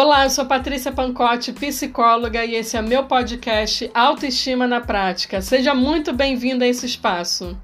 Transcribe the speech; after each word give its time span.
Olá, 0.00 0.22
eu 0.26 0.30
sou 0.30 0.46
Patrícia 0.46 0.92
Pancotti, 0.92 1.52
psicóloga, 1.52 2.44
e 2.44 2.54
esse 2.54 2.76
é 2.76 2.80
meu 2.80 3.06
podcast 3.06 3.90
Autoestima 3.92 4.64
na 4.64 4.80
Prática. 4.80 5.42
Seja 5.42 5.74
muito 5.74 6.12
bem-vindo 6.12 6.62
a 6.62 6.68
esse 6.68 6.86
espaço. 6.86 7.58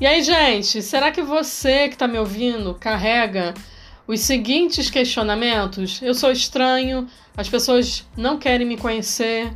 E 0.00 0.04
aí, 0.04 0.20
gente, 0.20 0.82
será 0.82 1.12
que 1.12 1.22
você 1.22 1.86
que 1.86 1.94
está 1.94 2.08
me 2.08 2.18
ouvindo 2.18 2.74
carrega 2.74 3.54
os 4.04 4.18
seguintes 4.18 4.90
questionamentos? 4.90 6.02
Eu 6.02 6.12
sou 6.12 6.32
estranho, 6.32 7.06
as 7.36 7.48
pessoas 7.48 8.04
não 8.16 8.36
querem 8.36 8.66
me 8.66 8.76
conhecer, 8.76 9.52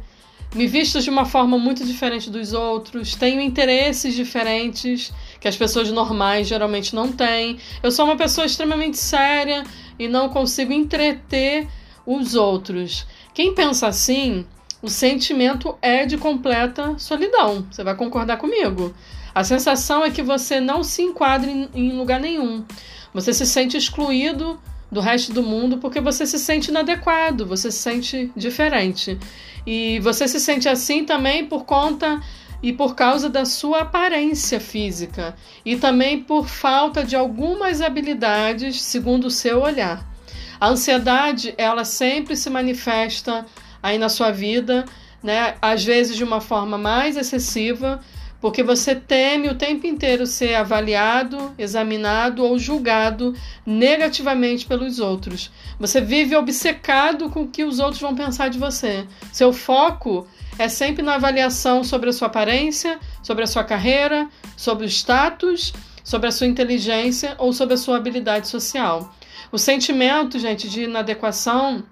me 0.54 0.68
visto 0.68 1.00
de 1.00 1.10
uma 1.10 1.24
forma 1.24 1.58
muito 1.58 1.84
diferente 1.84 2.30
dos 2.30 2.52
outros, 2.52 3.16
tenho 3.16 3.40
interesses 3.40 4.14
diferentes 4.14 5.12
que 5.40 5.48
as 5.48 5.56
pessoas 5.56 5.90
normais 5.90 6.46
geralmente 6.46 6.95
não 6.95 7.10
têm. 7.10 7.59
Eu 7.82 7.90
sou 7.90 8.04
uma 8.04 8.16
pessoa 8.16 8.46
extremamente 8.46 8.98
séria 8.98 9.65
e 9.98 10.06
não 10.06 10.28
consigo 10.28 10.73
entreter 10.73 11.66
os 12.08 12.34
outros. 12.34 13.06
Quem 13.34 13.54
pensa 13.54 13.86
assim, 13.86 14.46
o 14.80 14.88
sentimento 14.88 15.76
é 15.82 16.06
de 16.06 16.16
completa 16.16 16.98
solidão. 16.98 17.66
Você 17.70 17.84
vai 17.84 17.94
concordar 17.94 18.38
comigo. 18.38 18.94
A 19.34 19.44
sensação 19.44 20.02
é 20.02 20.10
que 20.10 20.22
você 20.22 20.58
não 20.58 20.82
se 20.82 21.02
enquadra 21.02 21.50
em 21.50 21.92
lugar 21.92 22.18
nenhum. 22.18 22.64
Você 23.12 23.34
se 23.34 23.44
sente 23.44 23.76
excluído 23.76 24.58
do 24.90 25.00
resto 25.00 25.34
do 25.34 25.42
mundo 25.42 25.76
porque 25.76 26.00
você 26.00 26.26
se 26.26 26.38
sente 26.38 26.70
inadequado, 26.70 27.44
você 27.44 27.70
se 27.70 27.78
sente 27.78 28.32
diferente. 28.34 29.18
E 29.66 30.00
você 30.00 30.26
se 30.26 30.40
sente 30.40 30.66
assim 30.66 31.04
também 31.04 31.45
por 31.45 31.66
conta 31.66 32.22
e 32.62 32.72
por 32.72 32.95
causa 32.95 33.28
da 33.28 33.45
sua 33.45 33.82
aparência 33.82 34.59
física 34.59 35.36
e 35.62 35.76
também 35.76 36.22
por 36.22 36.48
falta 36.48 37.04
de 37.04 37.14
algumas 37.14 37.82
habilidades 37.82 38.80
segundo 38.80 39.26
o 39.26 39.30
seu 39.30 39.60
olhar. 39.60 40.09
A 40.60 40.68
ansiedade, 40.68 41.54
ela 41.56 41.84
sempre 41.84 42.37
se 42.37 42.51
manifesta 42.51 43.46
aí 43.82 43.98
na 43.98 44.09
sua 44.09 44.30
vida, 44.30 44.84
né? 45.23 45.54
Às 45.62 45.84
vezes 45.84 46.16
de 46.16 46.24
uma 46.24 46.40
forma 46.40 46.76
mais 46.76 47.16
excessiva, 47.16 48.00
porque 48.40 48.62
você 48.62 48.95
teme 48.95 49.48
o 49.48 49.54
tempo 49.54 49.87
inteiro 49.87 50.26
ser 50.26 50.54
avaliado, 50.54 51.52
examinado 51.59 52.45
ou 52.45 52.59
julgado 52.59 53.34
negativamente 53.66 54.65
pelos 54.65 55.00
outros. 55.00 55.50
Você 55.78 56.00
vive 56.00 56.37
obcecado 56.37 57.30
com 57.30 57.43
o 57.43 57.48
que 57.48 57.65
os 57.65 57.78
outros 57.78 58.00
vão 58.00 58.15
pensar 58.15 58.48
de 58.48 58.59
você. 58.59 59.06
Seu 59.32 59.52
foco 59.52 60.26
é 60.59 60.68
sempre 60.68 61.02
na 61.02 61.15
avaliação 61.15 61.82
sobre 61.82 62.10
a 62.10 62.12
sua 62.12 62.28
aparência, 62.28 62.98
sobre 63.22 63.45
a 63.45 63.46
sua 63.46 63.65
carreira, 63.65 64.28
sobre 64.56 64.84
o 64.84 64.88
status, 64.88 65.72
sobre 66.04 66.28
a 66.28 66.32
sua 66.32 66.47
inteligência 66.47 67.34
ou 67.38 67.53
sobre 67.53 67.75
a 67.75 67.78
sua 67.78 67.97
habilidade 67.97 68.48
social. 68.48 69.12
O 69.50 69.58
sentimento, 69.58 70.38
gente, 70.38 70.69
de 70.69 70.82
inadequação 70.82 71.84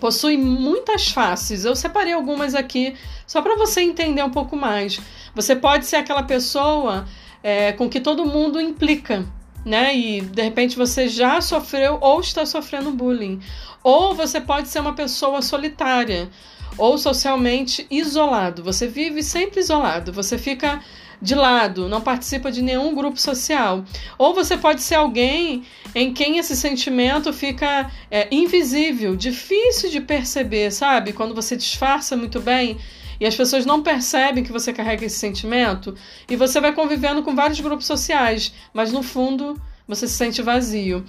possui 0.00 0.36
muitas 0.36 1.08
faces. 1.08 1.64
Eu 1.64 1.76
separei 1.76 2.12
algumas 2.12 2.54
aqui 2.54 2.94
só 3.26 3.40
para 3.42 3.56
você 3.56 3.80
entender 3.80 4.22
um 4.22 4.30
pouco 4.30 4.56
mais. 4.56 5.00
Você 5.34 5.54
pode 5.54 5.86
ser 5.86 5.96
aquela 5.96 6.22
pessoa 6.22 7.06
é, 7.42 7.72
com 7.72 7.88
que 7.88 8.00
todo 8.00 8.26
mundo 8.26 8.60
implica, 8.60 9.26
né? 9.64 9.96
E 9.96 10.20
de 10.20 10.42
repente 10.42 10.76
você 10.76 11.08
já 11.08 11.40
sofreu 11.40 11.98
ou 12.00 12.20
está 12.20 12.44
sofrendo 12.44 12.90
bullying. 12.90 13.40
Ou 13.82 14.14
você 14.14 14.40
pode 14.40 14.68
ser 14.68 14.80
uma 14.80 14.94
pessoa 14.94 15.40
solitária 15.40 16.28
ou 16.76 16.98
socialmente 16.98 17.86
isolado. 17.90 18.62
Você 18.62 18.86
vive 18.86 19.22
sempre 19.22 19.60
isolado. 19.60 20.12
Você 20.12 20.36
fica 20.36 20.80
de 21.20 21.34
lado, 21.34 21.88
não 21.88 22.00
participa 22.00 22.50
de 22.50 22.62
nenhum 22.62 22.94
grupo 22.94 23.20
social. 23.20 23.84
Ou 24.16 24.34
você 24.34 24.56
pode 24.56 24.82
ser 24.82 24.94
alguém 24.94 25.64
em 25.94 26.12
quem 26.12 26.38
esse 26.38 26.54
sentimento 26.54 27.32
fica 27.32 27.90
é, 28.10 28.28
invisível, 28.30 29.16
difícil 29.16 29.90
de 29.90 30.00
perceber, 30.00 30.70
sabe? 30.70 31.12
Quando 31.12 31.34
você 31.34 31.56
disfarça 31.56 32.16
muito 32.16 32.40
bem 32.40 32.78
e 33.20 33.26
as 33.26 33.34
pessoas 33.34 33.66
não 33.66 33.82
percebem 33.82 34.44
que 34.44 34.52
você 34.52 34.72
carrega 34.72 35.04
esse 35.04 35.18
sentimento 35.18 35.94
e 36.28 36.36
você 36.36 36.60
vai 36.60 36.72
convivendo 36.72 37.22
com 37.22 37.34
vários 37.34 37.60
grupos 37.60 37.86
sociais, 37.86 38.52
mas 38.72 38.92
no 38.92 39.02
fundo 39.02 39.60
você 39.86 40.06
se 40.06 40.14
sente 40.14 40.42
vazio. 40.42 41.04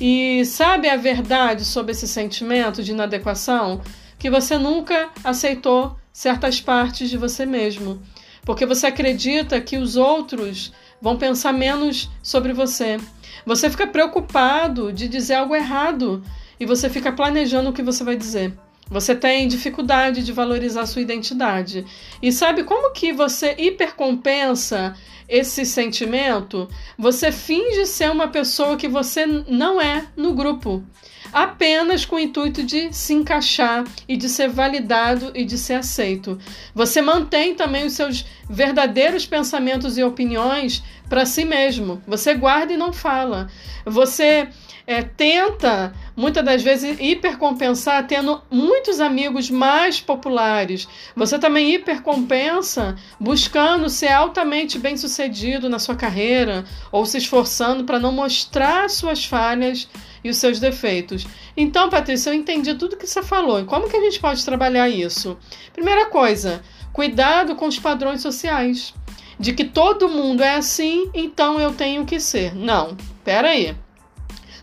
E 0.00 0.44
sabe 0.44 0.88
a 0.88 0.96
verdade 0.96 1.64
sobre 1.64 1.92
esse 1.92 2.08
sentimento 2.08 2.82
de 2.82 2.92
inadequação? 2.92 3.80
Que 4.18 4.30
você 4.30 4.56
nunca 4.56 5.10
aceitou 5.22 5.96
certas 6.12 6.60
partes 6.60 7.10
de 7.10 7.16
você 7.16 7.44
mesmo 7.44 8.00
porque 8.44 8.66
você 8.66 8.86
acredita 8.86 9.60
que 9.60 9.76
os 9.76 9.96
outros 9.96 10.72
vão 11.00 11.16
pensar 11.16 11.52
menos 11.52 12.10
sobre 12.22 12.52
você. 12.52 12.98
Você 13.44 13.70
fica 13.70 13.86
preocupado 13.86 14.92
de 14.92 15.08
dizer 15.08 15.34
algo 15.34 15.54
errado 15.54 16.22
e 16.58 16.66
você 16.66 16.88
fica 16.88 17.12
planejando 17.12 17.70
o 17.70 17.72
que 17.72 17.82
você 17.82 18.04
vai 18.04 18.16
dizer. 18.16 18.52
Você 18.92 19.14
tem 19.14 19.48
dificuldade 19.48 20.22
de 20.22 20.32
valorizar 20.32 20.84
sua 20.84 21.00
identidade. 21.00 21.86
E 22.20 22.30
sabe 22.30 22.62
como 22.62 22.92
que 22.92 23.10
você 23.10 23.54
hipercompensa 23.58 24.94
esse 25.26 25.64
sentimento? 25.64 26.68
Você 26.98 27.32
finge 27.32 27.86
ser 27.86 28.10
uma 28.10 28.28
pessoa 28.28 28.76
que 28.76 28.86
você 28.86 29.24
não 29.26 29.80
é 29.80 30.04
no 30.14 30.34
grupo 30.34 30.84
apenas 31.32 32.04
com 32.04 32.16
o 32.16 32.20
intuito 32.20 32.62
de 32.62 32.92
se 32.92 33.14
encaixar 33.14 33.84
e 34.06 34.16
de 34.16 34.28
ser 34.28 34.48
validado 34.48 35.32
e 35.34 35.44
de 35.44 35.56
ser 35.56 35.74
aceito. 35.74 36.38
Você 36.74 37.00
mantém 37.00 37.54
também 37.54 37.86
os 37.86 37.94
seus 37.94 38.26
verdadeiros 38.48 39.24
pensamentos 39.24 39.96
e 39.96 40.04
opiniões 40.04 40.82
para 41.08 41.24
si 41.24 41.44
mesmo. 41.44 42.02
Você 42.06 42.34
guarda 42.34 42.74
e 42.74 42.76
não 42.76 42.92
fala. 42.92 43.48
Você 43.86 44.48
é, 44.86 45.02
tenta, 45.02 45.94
muitas 46.16 46.44
das 46.44 46.62
vezes, 46.62 46.98
hipercompensar 47.00 48.06
tendo 48.06 48.40
muitos 48.50 49.00
amigos 49.00 49.50
mais 49.50 50.00
populares. 50.00 50.88
Você 51.16 51.38
também 51.38 51.74
hipercompensa 51.74 52.96
buscando 53.18 53.88
ser 53.88 54.12
altamente 54.12 54.78
bem 54.78 54.96
sucedido 54.96 55.68
na 55.68 55.78
sua 55.78 55.94
carreira 55.94 56.64
ou 56.90 57.06
se 57.06 57.18
esforçando 57.18 57.84
para 57.84 57.98
não 57.98 58.12
mostrar 58.12 58.88
suas 58.90 59.24
falhas 59.24 59.88
e 60.24 60.30
os 60.30 60.36
seus 60.36 60.60
defeitos. 60.60 61.26
Então, 61.56 61.90
Patrícia, 61.90 62.30
eu 62.30 62.34
entendi 62.34 62.74
tudo 62.74 62.96
que 62.96 63.06
você 63.06 63.22
falou. 63.22 63.60
E 63.60 63.64
como 63.64 63.88
que 63.88 63.96
a 63.96 64.00
gente 64.00 64.20
pode 64.20 64.44
trabalhar 64.44 64.88
isso? 64.88 65.36
Primeira 65.72 66.06
coisa, 66.06 66.62
cuidado 66.92 67.54
com 67.56 67.66
os 67.66 67.78
padrões 67.78 68.22
sociais. 68.22 68.94
De 69.38 69.52
que 69.52 69.64
todo 69.64 70.08
mundo 70.08 70.42
é 70.42 70.54
assim, 70.54 71.10
então 71.12 71.58
eu 71.58 71.72
tenho 71.72 72.04
que 72.04 72.20
ser. 72.20 72.54
Não, 72.54 72.96
pera 73.24 73.48
aí. 73.48 73.74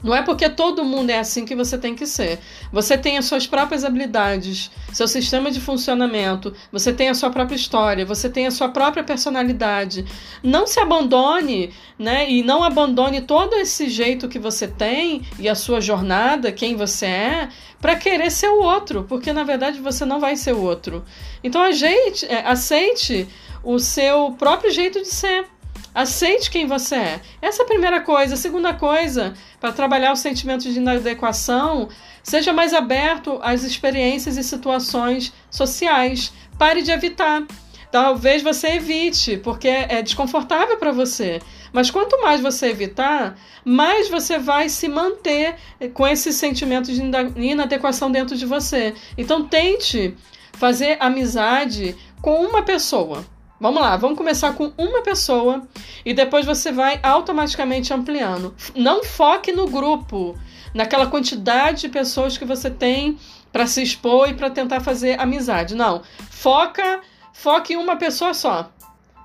Não 0.04 0.16
é 0.16 0.22
porque 0.22 0.50
todo 0.50 0.86
mundo 0.86 1.10
é 1.10 1.20
assim 1.20 1.46
que 1.46 1.56
você 1.56 1.78
tem 1.78 1.96
que 1.96 2.06
ser. 2.06 2.40
Você 2.72 2.98
tem 2.98 3.18
as 3.18 3.26
suas 3.26 3.46
próprias 3.46 3.84
habilidades, 3.84 4.72
seu 4.94 5.08
sistema 5.08 5.52
de 5.52 5.60
funcionamento, 5.60 6.54
você 6.72 6.94
tem 6.94 7.10
a 7.10 7.14
sua 7.14 7.30
própria 7.30 7.56
história, 7.56 8.06
você 8.06 8.30
tem 8.30 8.48
a 8.48 8.52
sua 8.52 8.70
própria 8.70 9.04
personalidade. 9.04 10.06
Não 10.42 10.66
se 10.66 10.80
abandone, 10.80 11.74
né? 11.98 12.30
E 12.30 12.42
não 12.44 12.64
abandone 12.64 13.22
todo 13.22 13.56
esse 13.56 13.90
jeito 13.90 14.30
que 14.30 14.40
você 14.40 14.68
tem 14.68 15.24
e 15.38 15.50
a 15.50 15.56
sua 15.56 15.82
jornada, 15.82 16.52
quem 16.52 16.76
você 16.76 17.06
é, 17.06 17.50
para 17.82 17.96
querer 17.96 18.32
ser 18.32 18.50
o 18.50 18.62
outro, 18.62 19.06
porque 19.08 19.34
na 19.34 19.44
verdade 19.44 19.80
você 19.80 20.06
não 20.06 20.20
vai 20.20 20.36
ser 20.36 20.54
o 20.54 20.62
outro. 20.62 21.04
Então 21.44 21.62
a 21.62 21.72
gente, 21.72 22.26
é, 22.26 22.46
aceite 22.46 23.28
o 23.64 23.80
seu 23.80 24.32
próprio 24.38 24.72
jeito 24.72 25.02
de 25.02 25.08
ser. 25.08 25.46
Aceite 25.94 26.52
quem 26.52 26.68
você 26.68 26.96
é. 26.96 27.22
Essa 27.42 27.64
é 27.64 27.66
a 27.66 27.68
primeira 27.68 28.02
coisa. 28.02 28.36
A 28.36 28.38
segunda 28.38 28.74
coisa, 28.74 29.34
para 29.60 29.72
trabalhar 29.72 30.14
os 30.14 30.20
sentimentos 30.20 30.72
de 30.72 30.80
inadequação, 30.80 31.90
seja 32.24 32.54
mais 32.54 32.74
aberto 32.74 33.40
às 33.42 33.64
experiências 33.64 34.38
e 34.38 34.44
situações 34.44 35.34
sociais. 35.50 36.32
Pare 36.58 36.82
de 36.82 36.92
evitar. 36.92 37.44
Talvez 37.92 38.44
você 38.44 38.74
evite, 38.74 39.38
porque 39.38 39.68
é 39.68 40.02
desconfortável 40.04 40.78
para 40.78 40.92
você. 40.92 41.42
Mas 41.74 41.90
quanto 41.90 42.22
mais 42.22 42.40
você 42.40 42.68
evitar, 42.68 43.36
mais 43.66 44.10
você 44.10 44.38
vai 44.38 44.70
se 44.70 44.88
manter 44.88 45.56
com 45.94 46.08
esse 46.08 46.32
sentimento 46.32 46.92
de 46.92 47.02
inadequação 47.42 48.12
dentro 48.12 48.38
de 48.38 48.46
você. 48.46 48.94
Então 49.18 49.48
tente 49.48 50.16
fazer 50.54 50.98
amizade 51.00 51.96
com 52.22 52.46
uma 52.46 52.62
pessoa. 52.62 53.26
Vamos 53.60 53.82
lá, 53.82 53.98
vamos 53.98 54.18
começar 54.18 54.54
com 54.54 54.72
uma 54.78 55.02
pessoa 55.02 55.68
e 56.06 56.14
depois 56.14 56.46
você 56.46 56.72
vai 56.72 56.98
automaticamente 57.04 57.94
ampliando. 57.94 58.56
Não 58.74 59.04
foque 59.04 59.52
no 59.52 59.68
grupo, 59.68 60.38
naquela 60.74 61.08
quantidade 61.08 61.82
de 61.82 61.90
pessoas 61.90 62.38
que 62.38 62.46
você 62.46 62.70
tem 62.70 63.18
para 63.52 63.68
se 63.68 63.84
expor 63.84 64.30
e 64.30 64.34
para 64.34 64.50
tentar 64.50 64.80
fazer 64.80 65.20
amizade. 65.20 65.76
Não, 65.76 66.02
foca, 66.30 67.02
foque 67.34 67.74
em 67.74 67.78
uma 67.78 67.98
pessoa 67.98 68.34
só. 68.34 68.72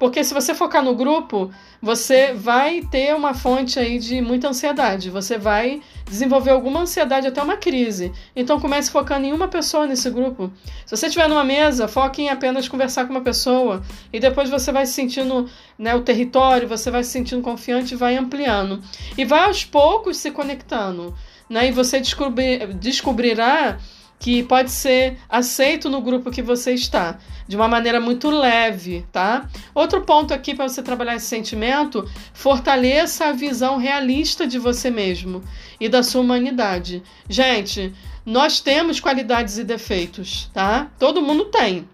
Porque 0.04 0.22
se 0.22 0.34
você 0.34 0.54
focar 0.54 0.84
no 0.84 0.94
grupo, 0.94 1.50
você 1.80 2.34
vai 2.34 2.82
ter 2.82 3.14
uma 3.14 3.32
fonte 3.32 3.78
aí 3.78 3.98
de 3.98 4.20
muita 4.20 4.50
ansiedade. 4.50 5.08
Você 5.08 5.38
vai 5.38 5.80
desenvolver 6.04 6.50
alguma 6.50 6.80
ansiedade 6.80 7.26
até 7.26 7.42
uma 7.42 7.56
crise. 7.56 8.12
Então 8.36 8.60
comece 8.60 8.90
focando 8.90 9.24
em 9.24 9.32
uma 9.32 9.48
pessoa 9.48 9.86
nesse 9.86 10.10
grupo. 10.10 10.52
Se 10.84 10.94
você 10.94 11.06
estiver 11.06 11.26
numa 11.26 11.42
mesa, 11.42 11.88
foque 11.88 12.20
em 12.20 12.28
apenas 12.28 12.68
conversar 12.68 13.06
com 13.06 13.12
uma 13.12 13.22
pessoa 13.22 13.82
e 14.12 14.20
depois 14.20 14.50
você 14.50 14.70
vai 14.70 14.84
se 14.84 14.92
sentindo 14.92 15.48
né, 15.78 15.94
o 15.94 16.02
território, 16.02 16.68
você 16.68 16.90
vai 16.90 17.02
se 17.02 17.08
sentindo 17.08 17.40
confiante 17.40 17.94
e 17.94 17.96
vai 17.96 18.14
ampliando. 18.14 18.82
E 19.16 19.24
vai 19.24 19.46
aos 19.46 19.64
poucos 19.64 20.18
se 20.18 20.30
conectando. 20.30 21.14
né? 21.48 21.68
E 21.68 21.72
você 21.72 21.98
descobrir, 21.98 22.74
descobrirá 22.74 23.78
que 24.24 24.42
pode 24.42 24.70
ser 24.70 25.18
aceito 25.28 25.90
no 25.90 26.00
grupo 26.00 26.30
que 26.30 26.40
você 26.40 26.72
está, 26.72 27.18
de 27.46 27.56
uma 27.56 27.68
maneira 27.68 28.00
muito 28.00 28.30
leve, 28.30 29.04
tá? 29.12 29.50
Outro 29.74 30.00
ponto 30.00 30.32
aqui 30.32 30.54
para 30.54 30.66
você 30.66 30.82
trabalhar 30.82 31.16
esse 31.16 31.26
sentimento, 31.26 32.08
fortaleça 32.32 33.26
a 33.26 33.32
visão 33.32 33.76
realista 33.76 34.46
de 34.46 34.58
você 34.58 34.90
mesmo 34.90 35.42
e 35.78 35.90
da 35.90 36.02
sua 36.02 36.22
humanidade. 36.22 37.02
Gente, 37.28 37.92
nós 38.24 38.60
temos 38.60 38.98
qualidades 38.98 39.58
e 39.58 39.64
defeitos, 39.64 40.50
tá? 40.54 40.90
Todo 40.98 41.20
mundo 41.20 41.44
tem. 41.50 41.86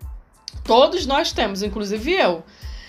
Todos 0.62 1.06
nós 1.06 1.32
temos, 1.32 1.64
inclusive 1.64 2.12
eu. 2.12 2.44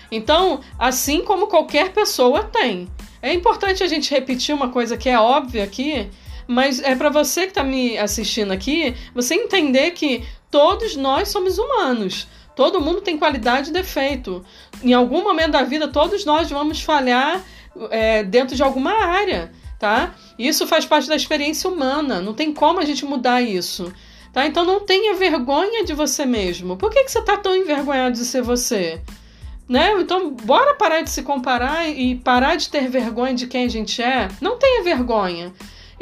Então, 0.08 0.60
assim 0.78 1.24
como 1.24 1.48
qualquer 1.48 1.92
pessoa 1.92 2.44
tem. 2.44 2.86
É 3.20 3.34
importante 3.34 3.82
a 3.82 3.88
gente 3.88 4.08
repetir 4.08 4.54
uma 4.54 4.68
coisa 4.68 4.96
que 4.96 5.08
é 5.08 5.18
óbvia 5.18 5.64
aqui, 5.64 6.08
mas 6.52 6.80
é 6.82 6.94
para 6.94 7.08
você 7.08 7.42
que 7.42 7.48
está 7.48 7.64
me 7.64 7.96
assistindo 7.98 8.52
aqui, 8.52 8.94
você 9.14 9.34
entender 9.34 9.92
que 9.92 10.24
todos 10.50 10.94
nós 10.96 11.28
somos 11.28 11.58
humanos. 11.58 12.28
Todo 12.54 12.80
mundo 12.80 13.00
tem 13.00 13.16
qualidade 13.16 13.70
e 13.70 13.72
defeito. 13.72 14.44
Em 14.82 14.92
algum 14.92 15.22
momento 15.22 15.52
da 15.52 15.62
vida, 15.62 15.88
todos 15.88 16.24
nós 16.24 16.50
vamos 16.50 16.82
falhar 16.82 17.42
é, 17.90 18.22
dentro 18.22 18.54
de 18.54 18.62
alguma 18.62 18.92
área, 18.92 19.50
tá? 19.78 20.14
Isso 20.38 20.66
faz 20.66 20.84
parte 20.84 21.08
da 21.08 21.16
experiência 21.16 21.70
humana. 21.70 22.20
Não 22.20 22.34
tem 22.34 22.52
como 22.52 22.78
a 22.78 22.84
gente 22.84 23.04
mudar 23.06 23.40
isso. 23.40 23.92
Tá? 24.32 24.46
Então 24.46 24.64
não 24.64 24.80
tenha 24.80 25.14
vergonha 25.14 25.84
de 25.84 25.94
você 25.94 26.24
mesmo. 26.24 26.76
Por 26.76 26.90
que, 26.90 27.04
que 27.04 27.10
você 27.10 27.18
está 27.18 27.36
tão 27.36 27.54
envergonhado 27.54 28.14
de 28.14 28.24
ser 28.24 28.42
você? 28.42 29.00
Né? 29.68 29.92
Então, 30.00 30.30
bora 30.30 30.74
parar 30.74 31.02
de 31.02 31.10
se 31.10 31.22
comparar 31.22 31.88
e 31.88 32.16
parar 32.16 32.56
de 32.56 32.68
ter 32.68 32.88
vergonha 32.88 33.34
de 33.34 33.46
quem 33.46 33.64
a 33.64 33.68
gente 33.68 34.02
é. 34.02 34.28
Não 34.40 34.58
tenha 34.58 34.82
vergonha. 34.82 35.52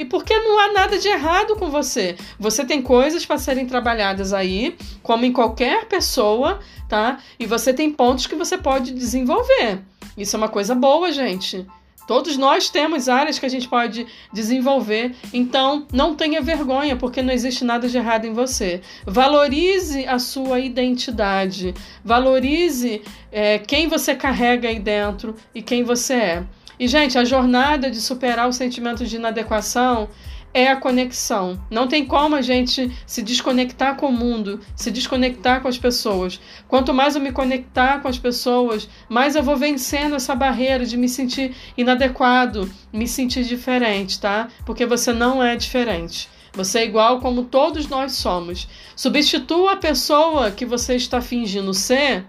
E 0.00 0.04
porque 0.06 0.34
não 0.34 0.58
há 0.58 0.72
nada 0.72 0.98
de 0.98 1.08
errado 1.08 1.56
com 1.56 1.68
você. 1.68 2.16
Você 2.38 2.64
tem 2.64 2.80
coisas 2.80 3.26
para 3.26 3.36
serem 3.36 3.66
trabalhadas 3.66 4.32
aí, 4.32 4.74
como 5.02 5.26
em 5.26 5.32
qualquer 5.32 5.84
pessoa, 5.84 6.58
tá? 6.88 7.18
E 7.38 7.44
você 7.44 7.70
tem 7.70 7.90
pontos 7.90 8.26
que 8.26 8.34
você 8.34 8.56
pode 8.56 8.94
desenvolver. 8.94 9.80
Isso 10.16 10.34
é 10.34 10.38
uma 10.38 10.48
coisa 10.48 10.74
boa, 10.74 11.12
gente. 11.12 11.66
Todos 12.06 12.38
nós 12.38 12.70
temos 12.70 13.10
áreas 13.10 13.38
que 13.38 13.44
a 13.44 13.48
gente 13.50 13.68
pode 13.68 14.06
desenvolver, 14.32 15.14
então 15.34 15.86
não 15.92 16.14
tenha 16.14 16.40
vergonha, 16.40 16.96
porque 16.96 17.20
não 17.20 17.34
existe 17.34 17.62
nada 17.62 17.86
de 17.86 17.98
errado 17.98 18.24
em 18.24 18.32
você. 18.32 18.80
Valorize 19.06 20.06
a 20.06 20.18
sua 20.18 20.60
identidade, 20.60 21.74
valorize 22.02 23.02
é, 23.30 23.58
quem 23.58 23.86
você 23.86 24.14
carrega 24.14 24.66
aí 24.66 24.80
dentro 24.80 25.36
e 25.54 25.60
quem 25.60 25.84
você 25.84 26.14
é. 26.14 26.44
E, 26.80 26.88
gente, 26.88 27.18
a 27.18 27.26
jornada 27.26 27.90
de 27.90 28.00
superar 28.00 28.48
o 28.48 28.54
sentimento 28.54 29.04
de 29.04 29.16
inadequação 29.16 30.08
é 30.54 30.66
a 30.68 30.76
conexão. 30.76 31.62
Não 31.70 31.86
tem 31.86 32.06
como 32.06 32.34
a 32.34 32.40
gente 32.40 32.90
se 33.04 33.20
desconectar 33.20 33.96
com 33.96 34.06
o 34.06 34.12
mundo, 34.12 34.58
se 34.74 34.90
desconectar 34.90 35.60
com 35.60 35.68
as 35.68 35.76
pessoas. 35.76 36.40
Quanto 36.66 36.94
mais 36.94 37.14
eu 37.14 37.20
me 37.20 37.32
conectar 37.32 38.00
com 38.00 38.08
as 38.08 38.18
pessoas, 38.18 38.88
mais 39.10 39.36
eu 39.36 39.42
vou 39.42 39.58
vencendo 39.58 40.16
essa 40.16 40.34
barreira 40.34 40.86
de 40.86 40.96
me 40.96 41.06
sentir 41.06 41.54
inadequado, 41.76 42.72
me 42.90 43.06
sentir 43.06 43.44
diferente, 43.44 44.18
tá? 44.18 44.48
Porque 44.64 44.86
você 44.86 45.12
não 45.12 45.42
é 45.42 45.56
diferente. 45.56 46.30
Você 46.54 46.78
é 46.78 46.86
igual 46.86 47.20
como 47.20 47.44
todos 47.44 47.88
nós 47.88 48.12
somos. 48.12 48.66
Substitua 48.96 49.72
a 49.72 49.76
pessoa 49.76 50.50
que 50.50 50.64
você 50.64 50.96
está 50.96 51.20
fingindo 51.20 51.74
ser 51.74 52.24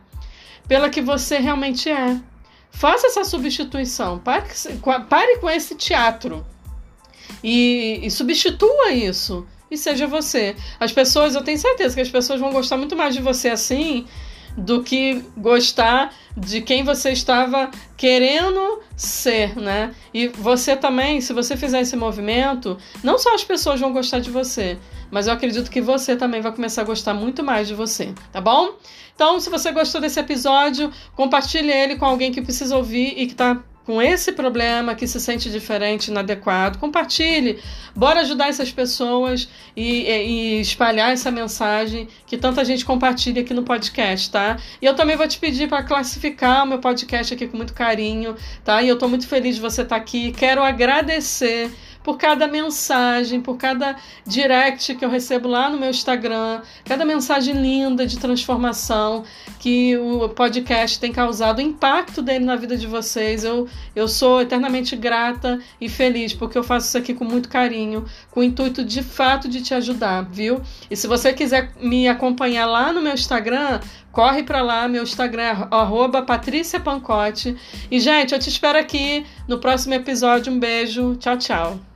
pela 0.68 0.90
que 0.90 1.02
você 1.02 1.38
realmente 1.38 1.90
é. 1.90 2.20
Faça 2.72 3.08
essa 3.08 3.24
substituição. 3.24 4.18
Pare, 4.20 4.46
pare 5.08 5.38
com 5.38 5.50
esse 5.50 5.76
teatro. 5.76 6.46
E, 7.44 8.00
e 8.04 8.10
substitua 8.10 8.92
isso. 8.92 9.46
E 9.70 9.78
seja 9.78 10.08
você. 10.08 10.56
As 10.80 10.92
pessoas, 10.92 11.36
eu 11.36 11.44
tenho 11.44 11.58
certeza 11.58 11.96
que 11.96 12.02
as 12.02 12.10
pessoas 12.10 12.40
vão 12.40 12.52
gostar 12.52 12.78
muito 12.78 12.96
mais 12.96 13.14
de 13.14 13.22
você 13.22 13.50
assim 13.50 14.06
do 14.58 14.84
que 14.84 15.24
gostar 15.38 16.14
de 16.36 16.62
quem 16.62 16.84
você 16.84 17.12
estava 17.12 17.70
querendo 17.98 18.82
ser, 18.96 19.56
né? 19.56 19.94
E 20.14 20.28
você 20.28 20.76
também, 20.76 21.22
se 21.22 21.34
você 21.34 21.58
fizer 21.58 21.82
esse 21.82 21.96
movimento, 21.96 22.78
não 23.04 23.18
só 23.18 23.34
as 23.36 23.44
pessoas 23.44 23.80
vão 23.80 23.92
gostar 23.94 24.20
de 24.20 24.30
você, 24.30 24.78
mas 25.10 25.28
eu 25.28 25.34
acredito 25.34 25.70
que 25.70 25.82
você 25.82 26.16
também 26.16 26.42
vai 26.42 26.52
começar 26.52 26.82
a 26.82 26.86
gostar 26.86 27.14
muito 27.14 27.44
mais 27.44 27.68
de 27.68 27.74
você, 27.74 28.14
tá 28.32 28.40
bom? 28.40 28.76
Então, 29.14 29.40
se 29.40 29.50
você 29.50 29.72
gostou 29.72 30.00
desse 30.02 30.20
episódio, 30.20 30.92
compartilhe 31.16 31.72
ele 31.72 31.96
com 31.96 32.06
alguém 32.06 32.32
que 32.32 32.42
precisa 32.42 32.76
ouvir 32.76 33.14
e 33.18 33.28
que 33.28 33.34
está 33.34 33.62
com 33.86 34.02
esse 34.02 34.32
problema, 34.32 34.96
que 34.96 35.08
se 35.08 35.20
sente 35.20 35.50
diferente, 35.50 36.08
inadequado, 36.08 36.78
compartilhe. 36.78 37.60
Bora 37.96 38.22
ajudar 38.22 38.50
essas 38.50 38.72
pessoas 38.72 39.50
e, 39.76 40.04
e, 40.08 40.62
espalhar 40.62 41.12
essa 41.12 41.32
mensagem 41.32 42.08
que 42.26 42.38
tanta 42.38 42.64
gente 42.64 42.86
compartilha 42.86 43.42
aqui 43.42 43.54
no 43.54 43.64
podcast, 43.64 44.32
tá? 44.32 44.58
E 44.82 44.86
eu 44.86 44.96
também 44.96 45.16
vou 45.16 45.28
te 45.28 45.40
pedir 45.40 45.68
para 45.68 45.84
classificar 45.84 46.64
o 46.64 46.68
meu 46.68 46.80
podcast 46.80 47.34
aqui 47.34 47.48
com 47.48 47.58
muito 47.58 47.74
carinho, 47.74 48.36
tá? 48.64 48.82
E 48.82 48.88
eu 48.88 48.94
estou 48.94 49.10
muito 49.10 49.28
feliz 49.28 49.56
de 49.56 49.62
você 49.62 49.82
estar 49.82 49.96
tá 49.96 50.02
aqui. 50.02 50.32
Quero 50.32 50.64
agradecer 50.64 51.72
por 52.04 52.18
cada 52.18 52.48
mensagem, 52.48 53.42
por 53.42 53.58
cada 53.58 53.96
direct 54.26 54.96
que 54.96 55.06
eu 55.06 55.10
recebo 55.10 55.48
lá 55.48 55.70
no 55.70 55.78
meu 55.78 55.90
Instagram, 55.90 56.62
cada 56.86 57.06
mensagem 57.06 57.56
linda 57.56 58.06
de 58.06 58.18
transformação 58.18 59.24
que 59.60 59.98
o 59.98 60.30
podcast 60.30 61.00
tem 61.00 61.12
causado, 61.12 61.60
o 61.60 61.62
impacto 61.62 62.22
dele 62.22 62.46
na 62.46 62.56
vida 62.56 62.76
de 62.76 62.88
vocês. 62.88 63.44
Eu, 63.44 63.68
eu 63.96 64.08
sou 64.08 64.42
eternamente 64.42 64.96
grata 64.96 65.60
e 65.80 65.88
feliz 65.88 66.34
porque 66.34 66.58
eu 66.58 66.64
faço 66.64 66.88
isso 66.88 66.98
aqui 66.98 67.14
com 67.14 67.26
muito 67.26 67.50
carinho, 67.50 68.06
com 68.32 68.40
o 68.40 68.44
intuito 68.44 68.84
de 68.84 69.04
fato 69.04 69.48
de 69.48 69.62
te 69.62 69.74
ajudar, 69.74 70.24
viu? 70.24 70.62
E 70.90 70.96
se 70.96 71.08
você 71.08 71.34
quiser 71.34 71.72
me 71.80 72.08
acompanhar 72.08 72.66
lá 72.66 72.92
no 72.92 73.02
meu 73.02 73.14
Instagram, 73.14 73.80
corre 74.12 74.44
para 74.44 74.62
lá, 74.62 74.88
meu 74.88 75.04
Instagram 75.04 75.44
é 75.44 75.68
arroba. 75.72 76.26
E, 77.90 78.00
gente, 78.00 78.34
eu 78.34 78.40
te 78.40 78.50
espero 78.50 78.78
aqui 78.78 79.26
no 79.48 79.60
próximo 79.60 79.94
episódio. 79.94 80.52
Um 80.52 80.60
beijo. 80.60 81.16
Tchau, 81.16 81.38
tchau. 81.38 81.91